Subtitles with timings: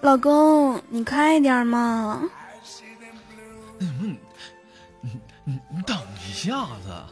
[0.00, 2.22] 老公，你快点嘛！
[3.80, 4.16] 嗯，
[5.00, 7.04] 你你你等一下子。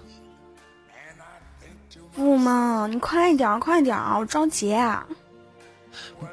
[2.13, 4.77] 不嘛，你快点，快点，我着急。
[6.21, 6.33] 不是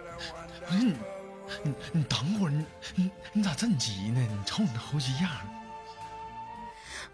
[0.78, 0.96] 你，
[1.64, 2.64] 你你等会儿，你
[2.94, 4.20] 你你咋这么急呢？
[4.20, 5.32] 你瞅你那猴急样。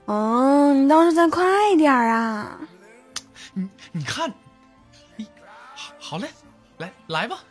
[0.08, 1.44] 嗯，你倒是再快
[1.78, 2.60] 点啊！
[3.54, 4.34] 你你看，
[5.18, 5.28] 你
[5.76, 6.30] 好好嘞，
[6.78, 7.44] 来来吧。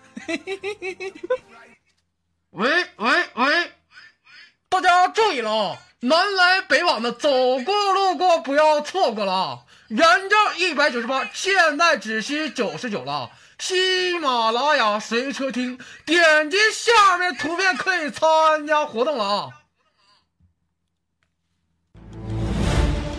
[2.50, 3.72] 喂喂喂，
[4.68, 9.66] 大家注意了，南来北往的走过路过不要错过了。
[9.88, 10.00] 原
[10.30, 13.30] 价一百九十八，现在只需九十九了。
[13.58, 19.50] 喜马拉雅随车听，点击下面图片可以参加活动了啊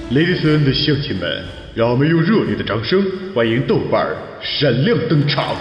[0.10, 3.02] ！Ladies and gentlemen，让我们用热烈的掌声
[3.34, 5.56] 欢迎豆瓣儿闪亮登场。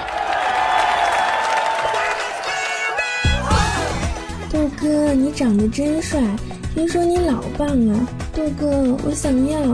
[4.53, 6.21] 豆哥，你长得真帅，
[6.75, 8.09] 听说你老棒啊！
[8.35, 8.67] 豆哥，
[9.05, 9.61] 我想要。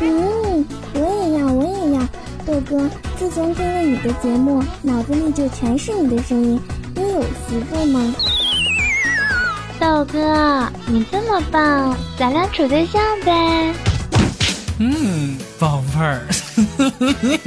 [0.00, 2.06] 嗯，我也要，我也要。
[2.44, 6.60] 豆哥，自从听了你的节目，脑子里就全是你的声音。
[6.94, 8.14] 你有媳妇吗？
[9.84, 13.70] 豆哥，你这么棒，咱俩处对象呗。
[14.78, 16.26] 嗯，宝贝儿，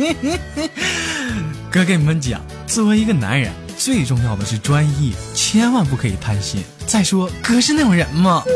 [1.72, 6.64] 哥跟你们讲，作为一个男人，最重要的是专一，千万不可以贪心。
[6.86, 8.44] 再说，哥是那种人吗？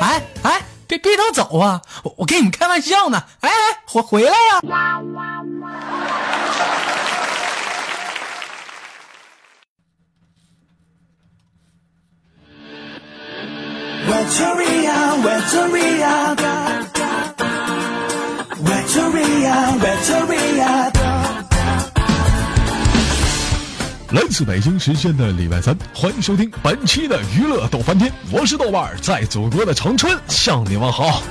[0.00, 1.82] 哎哎别别都走啊！
[2.04, 3.22] 我我跟你们开玩笑呢。
[3.40, 3.54] 哎哎，
[3.84, 4.62] 回回来呀！
[24.10, 31.22] 来自北京时间的礼拜三，欢迎收听本期的娱乐逗翻天，我是豆瓣，在祖国的长春向你问好。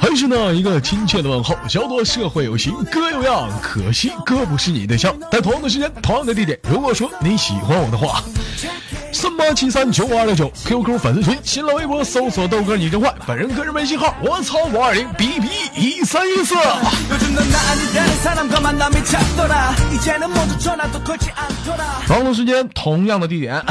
[0.00, 5.14] 还是那一个亲切的问候，小朵社会有型哥有样，可惜哥不是你对象。
[5.30, 8.22] 在同样的时间，同样的地点，如果说你喜欢我的话。
[9.12, 16.54] 三八七三九五二六九 QQ 粉丝群，新浪微博搜索豆哥你真坏，本人个人微信号我操五二零 B B 一三一四。
[22.08, 23.62] 网络时间同样的地点。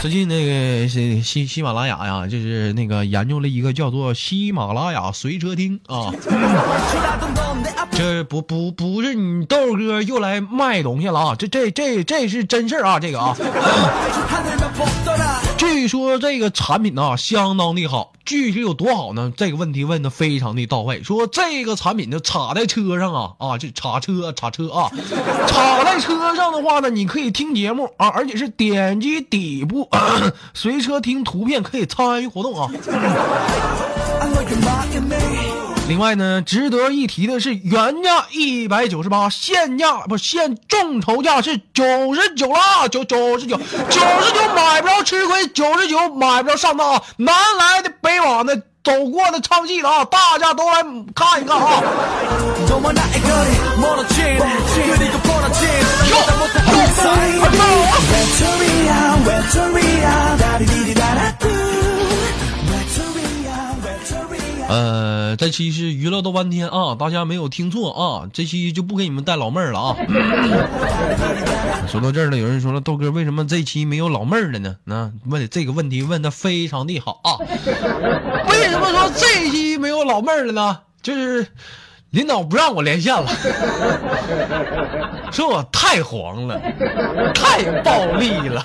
[0.00, 6.12] 最近那个喜喜喜马拉雅呀，就是那个研究了一个叫做喜马拉雅随车听啊。
[7.90, 11.34] 这不不不是你豆哥又来卖东西了啊！
[11.36, 13.00] 这这这这是真事儿啊！
[13.00, 13.36] 这个啊，
[15.88, 19.32] 据说这个产品呢相当的好，具体有多好呢？
[19.34, 21.02] 这个问题问的非常的到位。
[21.02, 24.90] 说这个产品就插在车上啊啊，这插车插车啊，
[25.48, 29.88] 插在车上的话呢，你可以听节目啊，而且是点击底部
[30.52, 32.70] 随车听图片可以参与活动啊。
[35.88, 41.82] 另外呢，值得一提的是，原价一百九十八，现价不现众筹价是九
[42.14, 47.02] 十九了，九九十九，九十九买不着吃亏，九十九买不着上当啊！
[47.16, 48.54] 南来的北往的，
[48.84, 50.82] 走过的唱戏的啊，大家都来
[51.14, 51.82] 看一看啊！
[64.68, 69.96] 呃，这期是娱乐豆半天啊，大家没有听错啊，这期就不给你们带老妹儿了啊。
[71.88, 74.76] 说到这儿了，有人说了，豆哥为什么这期没有老妹儿了呢？
[74.84, 77.38] 那问这个问题问的非常的好啊。
[78.50, 80.80] 为什么说这期没有老妹儿了呢？
[81.00, 81.46] 就是
[82.10, 83.26] 领导不让我连线了，
[85.32, 86.60] 说我太黄了，
[87.34, 88.62] 太暴力了。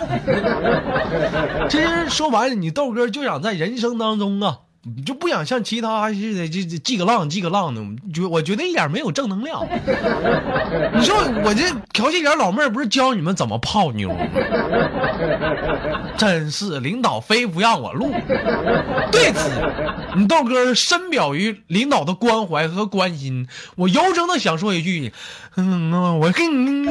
[1.69, 4.57] 其实说白了，你豆哥就想在人生当中啊。
[4.85, 7.81] 你就不想像其他似的，这这记个浪记个浪的，
[8.13, 9.65] 就我觉得一点没有正能量。
[10.94, 11.15] 你说
[11.45, 11.63] 我这
[11.94, 14.18] 调戏点老妹儿，不是教你们怎么泡妞吗？
[16.18, 18.13] 真是领导非不让我录。
[19.09, 19.50] 对此，
[20.18, 23.47] 你豆哥深表于领导的关怀和关心。
[23.75, 25.13] 我由衷的想说一句，
[25.56, 26.89] 嗯，我跟你。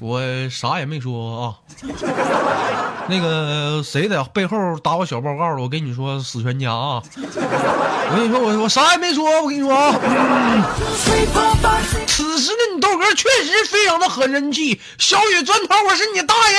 [0.00, 0.20] 我
[0.50, 1.56] 啥也没说啊。
[3.06, 5.62] 那个谁在背后打我小报告了？
[5.62, 7.02] 我跟你说死全家啊！
[7.16, 9.94] 我跟你说，我我啥也没说，我跟你说啊。
[12.06, 16.56] 此时的你豆哥确实非常的很人气，小雨砖头，我是你大爷！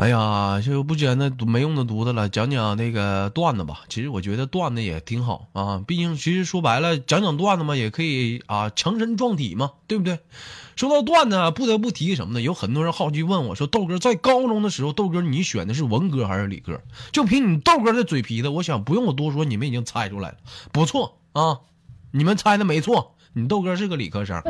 [0.00, 3.82] 哎呀，就不讲那没用的犊子了，讲讲那个段子吧。
[3.90, 10.20] 其实我觉得段子也挺好啊，毕竟其实说白了，讲讲段子嘛，也可以啊强身壮体嘛，对不对？
[10.74, 12.40] 说到段子，不得不提什么呢？
[12.40, 16.80] 有很多人好奇问我说：“豆哥在高中的时候，豆哥你选的是文科还是理科？”
[17.12, 20.36] 就凭你豆哥的嘴皮子，我想不用我多说，你们已经猜出来了。
[20.72, 21.58] 不错啊，
[22.10, 23.16] 你们猜的没错。
[23.32, 24.42] 你豆哥是个理科生，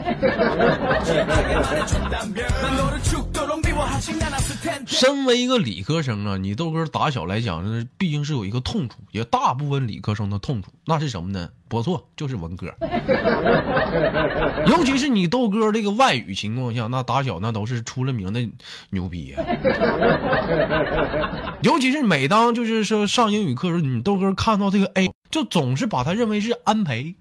[4.86, 11.50] 身为一个理科生啊，你豆哥打小来讲，那，毕竟是有一个痛处，也大部分理科生的痛处，那是什么呢？
[11.70, 12.66] 不错，就是文科。
[14.66, 18.40] 尤其是你豆哥这个外语情况下，那打小那都是出了名的
[18.90, 19.38] 牛逼呀。
[21.62, 25.08] 尤其是每当就是说上英语课时候，你豆哥看到这个 A。
[25.30, 27.14] 就总是把他认为是安培，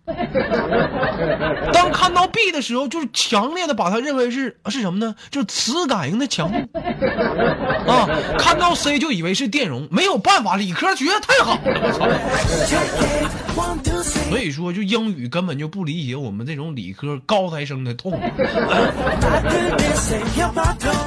[1.72, 5.13] 当看到 B 的时候，就是强烈的把他认为是是什么呢？
[5.30, 6.57] 就是磁感应的强度
[7.88, 8.10] 啊！
[8.40, 12.07] 看到 C 就以为是电容，没有办法，理科学的太好了，我操！
[14.29, 18.11] 所以说，就英语根本就不理解我们这种理科高材生的痛。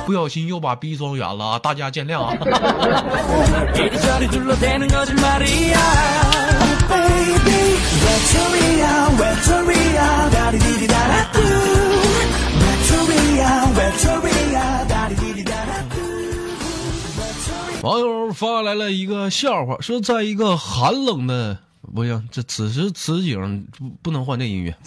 [0.06, 2.36] 不小心又把 B 双远了，大家见谅啊！
[17.82, 21.58] 网友发来了一个笑话，说在一个寒冷的，
[21.94, 24.74] 不行，这此时此景不不能换这音乐。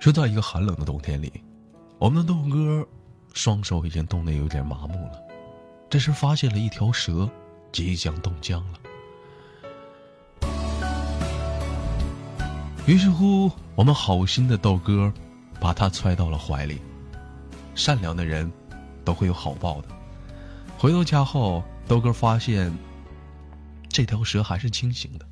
[0.00, 1.42] 就在一个寒冷的冬天里，
[1.98, 2.86] 我们的豆哥
[3.34, 5.20] 双手已经冻得有点麻木了。
[5.90, 7.28] 这时发现了一条蛇，
[7.72, 8.78] 即将冻僵了。
[12.86, 15.12] 于是乎，我们好心的豆哥
[15.60, 16.80] 把它揣到了怀里。
[17.74, 18.50] 善良的人
[19.04, 19.88] 都会有好报的。
[20.78, 22.72] 回到家后，豆哥发现
[23.88, 25.26] 这条蛇还是清醒的。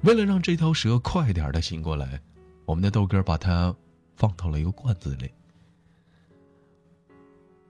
[0.00, 2.18] 为了让这条蛇快点的醒过来，
[2.64, 3.76] 我们的豆哥把它
[4.16, 5.30] 放到了一个罐子里。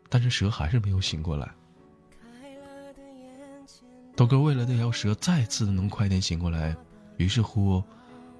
[0.08, 1.50] 但是蛇还是没有醒过来。
[4.14, 6.76] 豆哥为了那条蛇再次能快点醒过来，
[7.16, 7.82] 于是乎，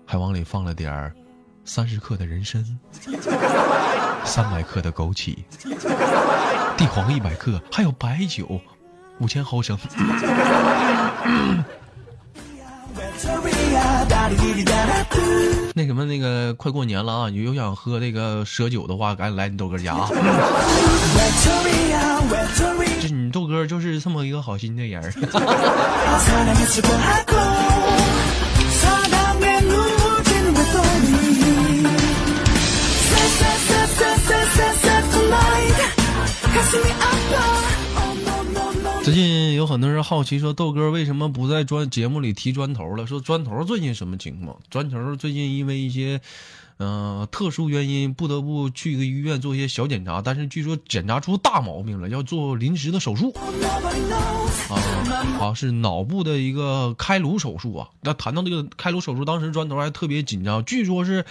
[0.07, 1.13] 还往里放了点儿
[1.65, 2.65] 三十克的人参，
[4.25, 5.37] 三百克的枸杞，
[6.77, 8.61] 地黄一百克，还有白酒
[9.21, 9.77] 五千毫升。
[15.75, 17.29] 那什么，那个快过年了啊！
[17.29, 20.09] 你有想喝那个蛇酒的话，赶紧来你豆哥家啊！
[23.01, 25.03] 这你豆哥就是这么一个好心的人。
[39.09, 43.07] 最近有很多人好奇说，豆哥为什么不在专节目里提砖头了？
[43.07, 44.61] 说砖头最近什么情况？
[44.69, 46.21] 砖头最近因为一些。
[46.79, 53.35] 嗯，特殊原因不得不去一个医院做一些小检查，但是据说检查出大毛病了，要做临时的手术。
[53.35, 54.79] 啊，
[55.39, 57.89] 好是脑部的一个开颅手术啊。
[58.01, 61.25] 那谈到这个开颅手术，当时砖头还特别紧张，据说是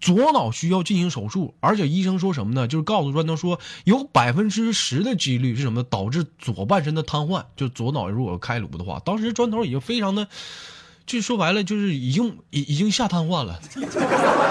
[0.00, 2.66] 左脑需要进行手术，而且医生说什么呢？
[2.66, 5.82] 就是告诉砖头说有百分之十的几率是什么？
[5.82, 10.28] 导致左半身的瘫痪，就左脑如果开颅的话，当时砖头已经非常的。
[11.06, 13.60] 就说白了，就是已经已已经下瘫痪了，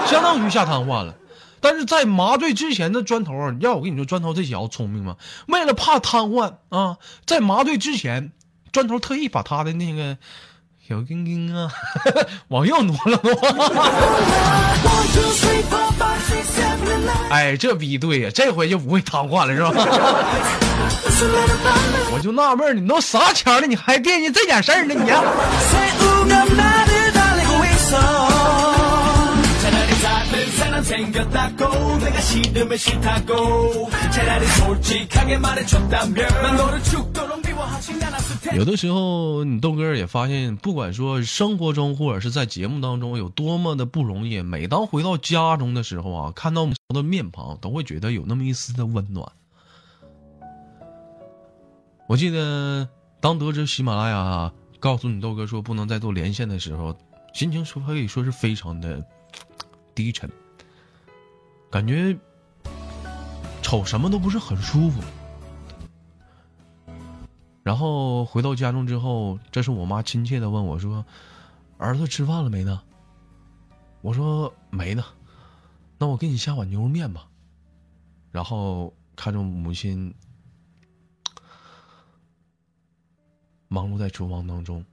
[0.06, 1.14] 相当于下瘫痪了。
[1.60, 5.16] 但是在麻醉之前的砖头，要我跟你说，砖头这小子聪明吗？
[5.48, 8.32] 为了怕瘫痪啊，在麻醉之前，
[8.70, 10.18] 砖头特意把他的那个
[10.86, 11.72] 小丁丁啊
[12.48, 13.34] 往右挪了挪。
[17.34, 19.72] 哎，这逼对呀，这回就不会瘫痪了，是吧？
[22.14, 24.94] 我就纳闷你都啥钱了，你还惦记这点事儿呢？
[24.94, 25.10] 你。
[38.52, 49.26] 有的时候，你豆哥也发现，不管说生活中或者是在节目当中有多么的不容易，每当回到家中的时候啊，看到我的面庞，都会觉得有那么一丝的温暖。
[52.06, 52.86] 我记得
[53.18, 56.94] 当得知喜马拉雅告诉你豆哥说不能再做连线的时候，
[57.32, 59.02] 心情说可以说是非常的
[59.94, 60.30] 低沉，
[61.70, 62.14] 感觉
[63.62, 65.00] 瞅什么都不是很舒服。
[67.64, 71.06] 然后回到家中之后，这是我妈亲切的问我说
[71.78, 72.82] ：“儿子吃饭了没呢？”
[74.02, 75.02] 我说：“没呢。”
[75.96, 77.26] 那我给你下碗牛肉面吧。
[78.30, 80.14] 然后看着母亲
[83.68, 84.84] 忙碌在厨房当中，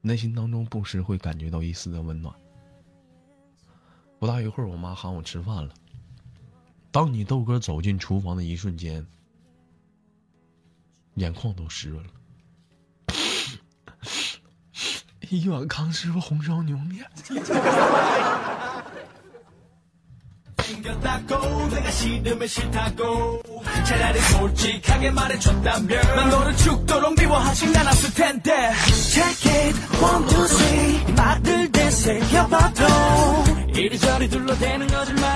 [0.00, 2.34] 内心当中不时会感觉到一丝的温暖。
[4.18, 5.72] 不大一会儿，我妈喊我吃饭了。
[6.90, 9.06] 当你豆哥走进厨房的一瞬间。
[11.18, 12.10] 眼眶都湿润了，
[15.28, 17.04] 一碗康师傅红烧牛面。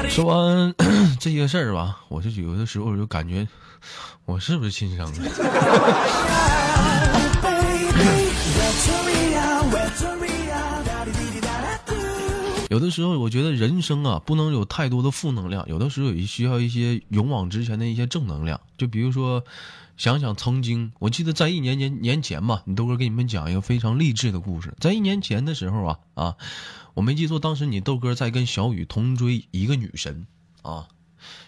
[0.08, 0.74] 说完
[1.20, 3.46] 这些事儿吧，我就有的时候我就感觉。
[4.24, 5.22] 我是不是亲生的？
[12.70, 18.60] 有的时候，我觉得人生啊，不能有太多的负能量，有的时候也需要一些勇往直前的一些正能量。
[18.78, 19.44] 就比如说，
[19.96, 24.74] 想想曾经，我记得在一年年年前吧，你豆哥给你们讲一个非常励志的故事。
[24.80, 26.36] 在一年前的时候啊啊，
[26.94, 30.26] 我没记错，当时你豆哥在跟小雨同追一个女神
[30.62, 30.88] 啊。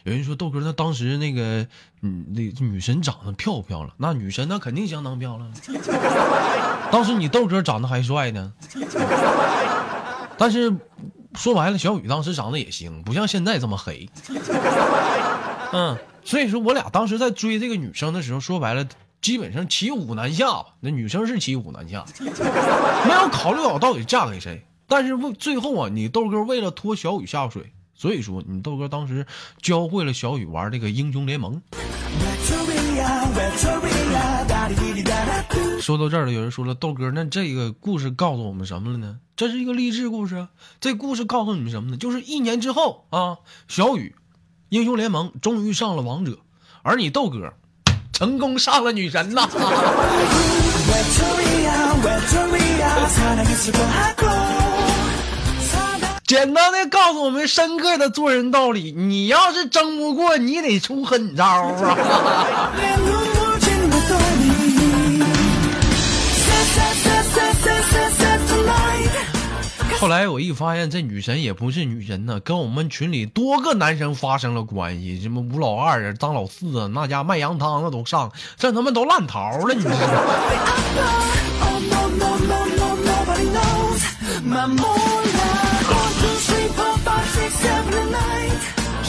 [0.05, 1.67] 有人说豆哥，那当时那个，
[2.01, 3.93] 嗯，那女神长得漂不漂亮？
[3.97, 5.51] 那女神那肯定相当漂亮。
[6.93, 8.53] 当时你豆哥长得还帅呢。
[10.39, 10.73] 但是
[11.35, 14.09] 说白了，小雨当时长得也行，不像现在这么黑。
[15.73, 18.87] 嗯，所以说我俩当时在追这个女生的时候，说白了，
[19.21, 20.67] 基本上骑虎难下吧。
[20.81, 22.05] 那女生是骑虎难下，
[23.07, 24.67] 没有考虑好到底嫁给谁。
[24.87, 27.73] 但是为最后啊，你豆哥为了拖小雨下水。
[27.97, 29.25] 所以说，你豆哥当时
[29.63, 31.63] 教会了小雨玩这个英雄联盟。
[35.81, 39.21] 说到这儿了，有人说了，豆哥，那这个故事告诉我们什么了呢？
[39.37, 40.49] 这是一个励志故事。
[40.81, 41.97] 这故事告诉你们什么呢？
[41.97, 43.39] 就是一年之后啊，
[43.69, 44.17] 小雨
[44.71, 46.39] 英雄联盟终于上了王者，
[46.83, 47.53] 而你豆哥
[48.13, 49.49] 成功上了女神呐。
[56.27, 62.73] 简单的告诉我们深刻的做人道理：你要是争不过，你得出狠招啊！
[70.05, 80.05] 后来我一发现，这女神也不是女神呢，跟我们群里多个男生发生了关系，什么吴老二啊、张老四啊，那家卖羊汤的都上，这他妈都烂桃了，你知道吗？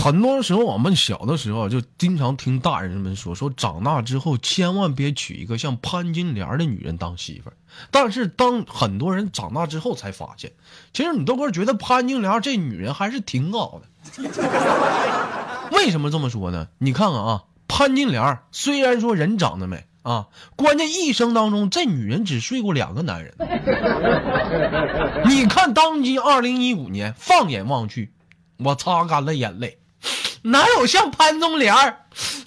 [0.06, 7.54] 很多时候，我们小的时候就经常听大人们说，说长大之后千万别娶一个像潘金莲的女人当媳妇儿。
[7.90, 10.52] 但是，当很多人长大之后才发现，
[10.94, 13.88] 其实你豆哥觉得潘金莲这女人还是挺好的。
[15.72, 16.68] 为什么这么说呢？
[16.78, 23.34] 你看看啊，潘金莲虽然说人长得美啊，关键一生当中这女人只睡过两个男人。
[25.26, 28.14] 你看，当今二零一五年，放眼望去，
[28.60, 29.80] 我擦干了眼泪。
[30.48, 31.74] 哪有像潘金莲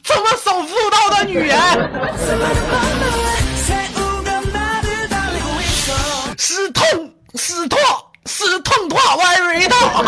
[0.04, 1.58] 这么守妇道的女人？
[6.38, 7.78] 死痛，死痛，
[8.26, 10.04] 死痛痛，very 经常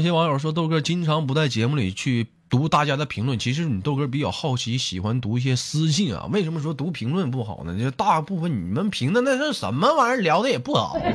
[0.00, 2.26] 有些网友说，豆哥经常不在节目里去。
[2.50, 6.26] 读大家的评论，其实你豆哥比较好奇，喜欢读一些私信啊。
[6.32, 7.78] 为什么说读评论不好呢？
[7.78, 11.12] 就大部分你们评的那是什么玩意儿，聊的也不好哎，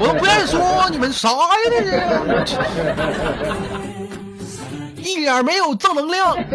[0.00, 1.36] 我都不愿意说你们啥呀，
[1.70, 2.58] 这是，
[5.12, 6.36] 一点没有正能量。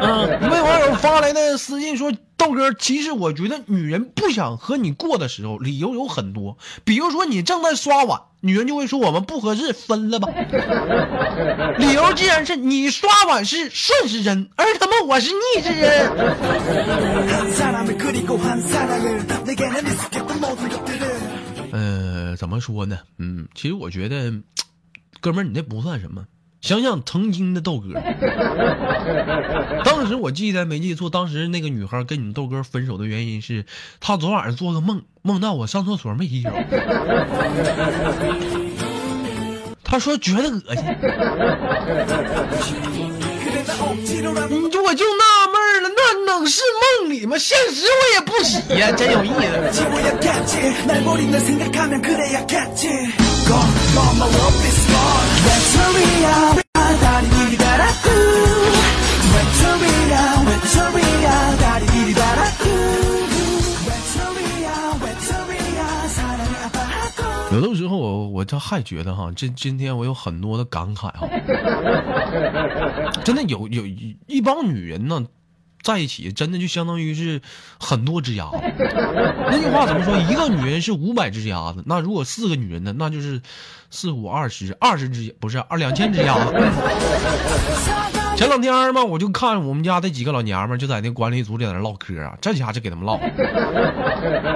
[0.00, 2.12] 嗯，一位网友发来的私信说。
[2.36, 6.58] 豆哥，其实我觉得女人不想和你过的时候，理由有很多。
[6.84, 10.28] 比如说你正在刷碗，女人就会说我们不合适，分了吧。
[11.78, 16.10] 理由既然是你刷碗是顺时针，而他妈我是逆时针。
[21.72, 22.98] 呃，怎么说呢？
[23.18, 24.32] 嗯，其实我觉得，
[25.20, 26.24] 哥们儿，你那不算什么。
[26.64, 27.88] 想想曾经的豆哥，
[29.84, 33.66] 当时我记得没记错，当时那个女孩跟你们豆哥分手的原因是，
[34.00, 36.48] 她昨晚上做个梦，梦到我上厕所没洗手，
[39.84, 40.84] 她说觉得恶心，
[44.48, 46.62] 你就我就纳闷了，那能是
[47.02, 47.36] 梦里吗？
[47.36, 49.34] 现实我也不洗呀，真有意思。
[68.44, 71.28] 他还觉得哈，今今天我有很多的感慨哈，
[73.24, 75.24] 真的有有一一帮女人呢，
[75.82, 77.40] 在一起真的就相当于是
[77.78, 78.58] 很多只鸭子。
[78.78, 80.16] 那句话怎么说？
[80.30, 83.40] 一个女人是五百只鸭子，那如果四个女人呢，那就是
[83.90, 86.52] 四五二十二十只不是二两千只鸭子。
[88.36, 93.16] 前两天嘛，我就看我们家这几个老娘们就在那管理组里在那唠嗑啊，这下就给他们唠，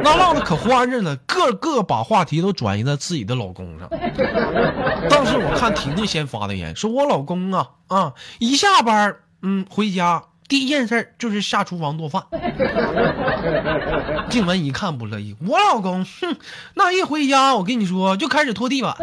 [0.03, 3.89] 那唠的可欢着呢，个个把话题都转移到自己的老公上。
[5.09, 10.25] 当时我看婷婷先发的言，说我老公啊啊，一下班嗯回家。
[10.49, 12.25] 第一件事就是下厨房做饭。
[14.31, 16.37] 静雯一看不乐意，我老公，哼，
[16.75, 18.97] 那一回家我跟你说就开始拖地板。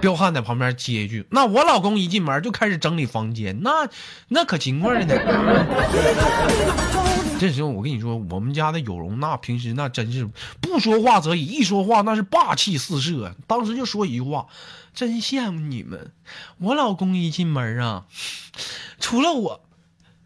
[0.00, 3.88] 彪悍在旁边接一句，那我老公一进门就开始整理房间，那
[4.28, 5.14] 那可勤快了呢。
[7.40, 10.28] 这时候我跟你说，我们家的有容那平时那真是
[10.60, 13.34] 不说话则已，一说话那是霸气四射。
[13.48, 14.46] 当时就说一句话，
[14.94, 16.12] 真羡慕你们，
[16.58, 18.04] 我老公一进门啊。
[19.00, 19.60] 除了我，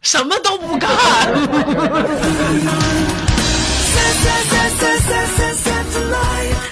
[0.02, 0.90] 什么都不干。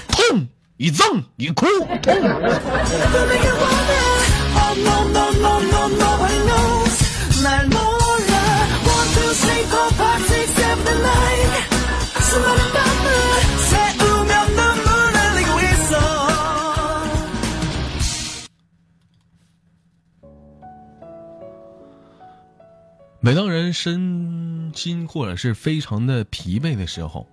[0.09, 0.47] 痛
[0.77, 1.65] 一憎一哭。
[23.25, 27.27] 每当人身心或者是非常的疲惫的时候，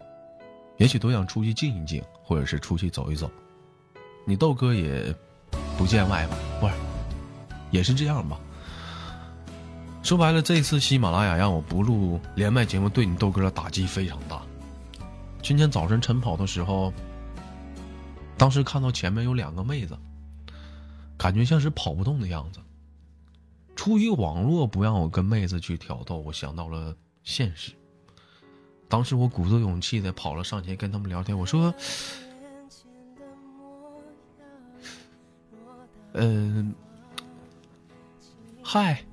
[0.79, 3.31] 也许都想出去静一静，或者是出去走一走。
[4.25, 5.15] 你豆哥也
[5.77, 6.37] 不见外吧？
[6.59, 6.73] 不是，
[7.71, 8.41] 也是这样吧？
[10.03, 14.41] 说白了，这次喜马拉雅让我不录连麦节目，对你豆哥的打击非常大。
[15.43, 16.91] 今天早晨晨跑的时候，
[18.39, 19.95] 当时看到前面有两个妹子，
[21.19, 22.61] 感觉像是跑不动的样子。
[23.83, 27.73] 出于网络不让我跟妹子去挑逗，我想到了现实。
[28.89, 31.75] 当时我鼓足勇气的跑了上前跟他们聊天，我说
[36.15, 36.73] ：“嗯，
[38.63, 39.05] 嗨，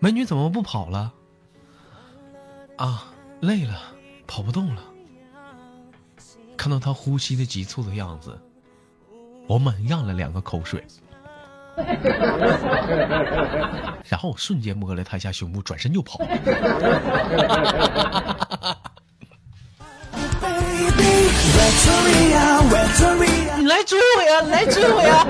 [0.00, 1.14] 美女怎么不跑了？
[2.76, 3.04] 啊，
[3.38, 3.78] 累了，
[4.26, 4.82] 跑不动了。
[6.56, 8.36] 看到她呼吸的急促的样子，
[9.46, 10.84] 我猛咽了两个口水。”
[14.08, 16.20] 然后我瞬间摸了他一下胸部，转身就跑。
[23.56, 24.40] 你来追我呀！
[24.50, 25.26] 来追我呀！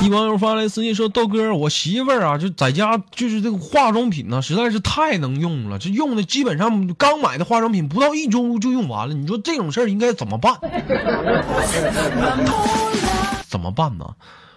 [0.00, 5.78] 一网友发来私信说：“豆哥，我媳妇儿啊，就在家就是这个化妆品呢，实在是太能用了。
[5.78, 9.14] 这用的基本上刚买的化妆品不到一周就用完了。
[9.14, 10.58] 你说这种事儿应该怎么办？
[13.48, 14.04] 怎么办呢？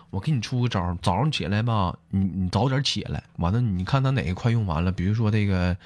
[0.09, 5.77] 我给你出个招早上起来吧，你你早点起来，完了你看他哪个快用完了，比如说这个。”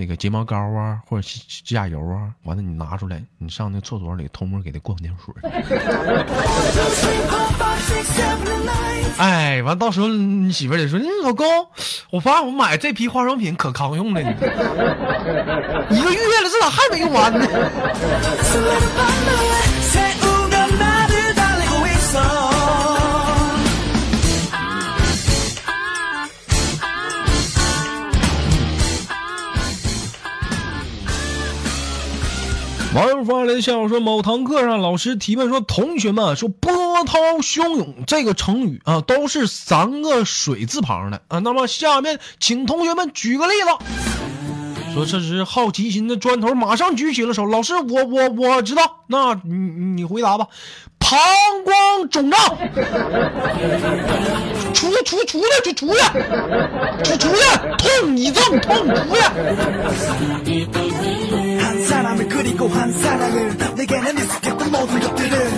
[0.00, 5.34] 那个睫毛膏啊，或者指甲油啊，完了你拿出来，你上那厕所里偷摸给他灌点水。
[9.18, 11.44] 哎，完到时候你媳妇得说：“老公，
[12.12, 14.30] 我发现我买这批化妆品可抗用了，一个
[16.12, 17.44] 月了，这咋还没用完呢？”
[32.98, 36.72] 网友发来的笑话说：某堂课上，老师提问说：“同学们说波
[37.06, 41.38] 涛汹涌这个成语啊，都是三个水字旁的啊。
[41.38, 43.68] 那么下面请同学们举个例子。”
[44.92, 47.46] 说这是好奇心的砖头，马上举起了手。
[47.46, 49.54] 老师，我我我知道，那你
[49.94, 50.48] 你回答吧。
[50.98, 51.16] 膀
[51.64, 52.40] 胱肿胀，
[54.74, 56.08] 出出出来就出来，
[57.04, 59.32] 出出来，痛你正痛出来。
[62.18, 65.50] 한 사람을 그리고 한 사랑을 내게는 익숙했던 모든 것들을.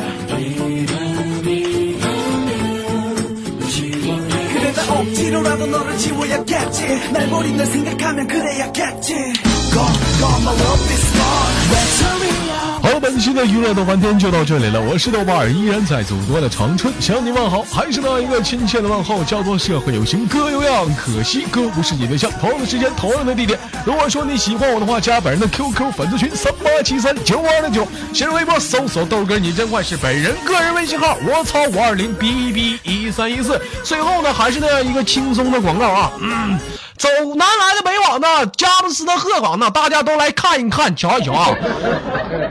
[4.53, 7.13] 그래 다 억지로라도 너를 지워야겠지.
[7.13, 9.15] 날 버린 널 생각하면 그래야겠지.
[9.15, 11.61] Gone, gone, my love is gone.
[11.73, 12.51] 외톨이야?
[12.51, 14.79] 好了，本期的娱乐豆翻天就到这里了。
[14.81, 22.31] 我是豆瓣儿，依然在祖国的长春向你问好，还是那一个亲切的问候，叫做社会有形哥有样，可惜哥不是你对象。
[22.33, 23.59] 同样的时间，同样的地点。
[23.87, 33.59] 如果说你喜欢我的话，加本人的 QQ 粉丝群三八七三九五二零九，新浪微博搜索豆哥你真坏是本人个人微信号我操五二零 b b 一三一四。
[33.83, 36.59] 最后呢，还是那样一个轻松的广告啊，嗯。
[37.01, 41.49] 走南来的北往的，佳木斯的鹤岗的，大家都来看一看，瞧一瞧啊！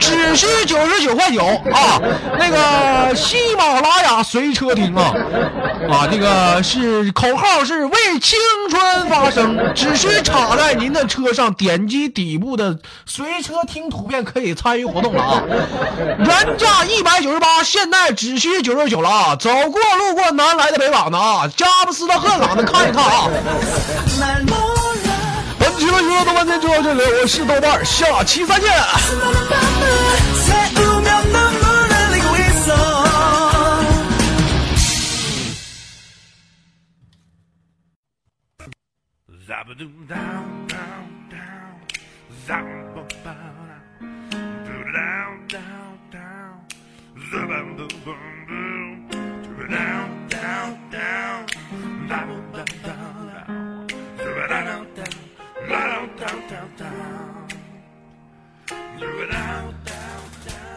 [0.00, 2.00] 只需九十九块九啊！
[2.36, 5.14] 那个喜马拉雅随车听啊
[5.88, 6.08] 啊！
[6.10, 8.36] 这个是口号是为青
[8.68, 15.42] 春发声，只需插在您的车上，点击底部的随车听图片可以参与活动了啊！
[16.18, 19.36] 原价一百九十八，现在只需九十九了啊！
[19.36, 23.30] 走过路过南来的北往的啊，佳木斯的鹤岗的看一看啊！
[24.46, 28.70] 本期的娱乐豆瓣天就到这里，我是豆瓣，下期再见。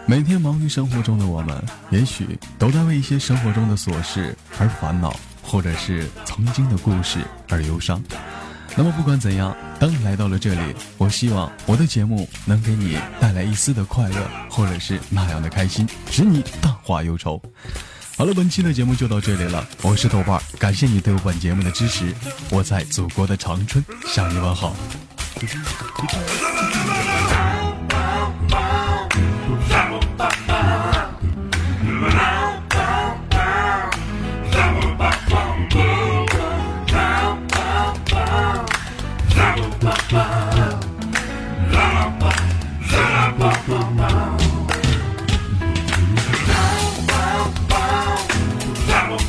[0.06, 8.02] 每天忙于生活中的我们，也许都在为一些生活中的琐事而烦恼，或者是曾经的故事而忧伤。
[8.76, 17.42] 那么不管怎样，当你来到了这里，我希望我的节目能给你带来一丝的快乐，或者是那样的开心，使你淡化忧愁。
[18.16, 22.14] 好了，本期的节目就到这里了，我是豆瓣，感谢你对本节目的支持，
[22.52, 24.76] 我在祖国的长春向你问好。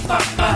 [0.07, 0.54] fuck, fuck.